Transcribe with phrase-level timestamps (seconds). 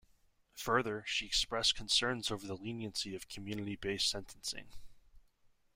[0.55, 4.69] Further, she expressed concerns over the leniency of community-based sentencing.